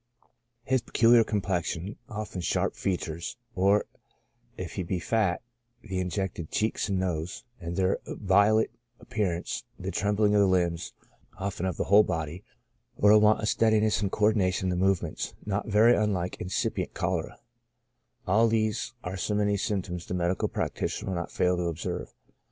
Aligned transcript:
His 0.63 0.81
peculiar 0.81 1.23
complexion, 1.23 1.95
often 2.09 2.41
sharp 2.41 2.75
features, 2.75 3.37
or, 3.53 3.85
if 4.57 4.73
he 4.73 4.81
be 4.81 4.97
fat, 4.97 5.43
the 5.83 5.99
injected 5.99 6.49
cheeks 6.49 6.89
and 6.89 6.97
nose, 6.97 7.43
and 7.59 7.75
their 7.75 7.99
violet 8.07 8.71
appear 8.99 9.35
ance, 9.35 9.63
the 9.77 9.91
trembling 9.91 10.33
of 10.33 10.41
the 10.41 10.47
limbs, 10.47 10.93
often 11.37 11.67
of 11.67 11.77
the 11.77 11.83
vi^hole 11.83 12.03
body, 12.07 12.43
or 12.97 13.11
a 13.11 13.19
want 13.19 13.41
of 13.41 13.47
steadiness 13.47 14.01
and 14.01 14.11
co 14.11 14.23
ordination 14.25 14.71
in 14.71 14.79
the 14.79 14.85
movements, 14.87 15.35
not 15.45 15.67
very 15.67 15.95
unlike 15.95 16.35
incipient 16.41 16.95
chorea— 16.95 17.37
all 18.27 18.47
these 18.47 18.93
are 19.03 19.17
so 19.17 19.35
many 19.35 19.55
symptoms 19.55 20.07
the 20.07 20.15
medical 20.15 20.47
practitioner 20.47 21.11
will 21.11 21.15
not 21.17 21.31
fail 21.31 21.55
to 21.57 21.65
observe. 21.67 22.11